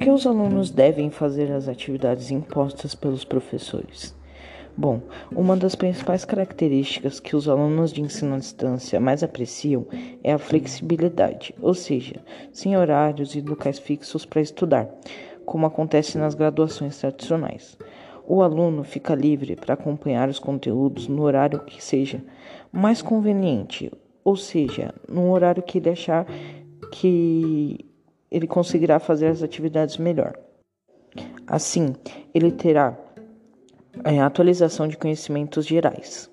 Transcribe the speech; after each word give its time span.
que 0.00 0.08
os 0.08 0.26
alunos 0.26 0.70
devem 0.70 1.10
fazer 1.10 1.52
as 1.52 1.68
atividades 1.68 2.30
impostas 2.30 2.94
pelos 2.94 3.22
professores? 3.22 4.16
Bom, 4.74 5.02
uma 5.30 5.54
das 5.54 5.74
principais 5.74 6.24
características 6.24 7.20
que 7.20 7.36
os 7.36 7.46
alunos 7.46 7.92
de 7.92 8.00
ensino 8.00 8.34
à 8.34 8.38
distância 8.38 8.98
mais 8.98 9.22
apreciam 9.22 9.86
é 10.24 10.32
a 10.32 10.38
flexibilidade, 10.38 11.54
ou 11.60 11.74
seja, 11.74 12.24
sem 12.50 12.78
horários 12.78 13.34
e 13.34 13.42
locais 13.42 13.78
fixos 13.78 14.24
para 14.24 14.40
estudar, 14.40 14.88
como 15.44 15.66
acontece 15.66 16.16
nas 16.16 16.34
graduações 16.34 16.98
tradicionais. 16.98 17.76
O 18.26 18.40
aluno 18.40 18.82
fica 18.84 19.14
livre 19.14 19.54
para 19.54 19.74
acompanhar 19.74 20.30
os 20.30 20.38
conteúdos 20.38 21.08
no 21.08 21.24
horário 21.24 21.60
que 21.66 21.82
seja 21.84 22.24
mais 22.72 23.02
conveniente, 23.02 23.92
ou 24.24 24.34
seja, 24.34 24.94
no 25.06 25.30
horário 25.30 25.62
que 25.62 25.76
ele 25.76 25.90
achar 25.90 26.24
que 26.90 27.89
ele 28.30 28.46
conseguirá 28.46 28.98
fazer 28.98 29.26
as 29.26 29.42
atividades 29.42 29.96
melhor. 29.96 30.38
Assim, 31.46 31.94
ele 32.32 32.52
terá 32.52 32.96
é, 34.04 34.20
atualização 34.20 34.86
de 34.86 34.96
conhecimentos 34.96 35.66
gerais. 35.66 36.29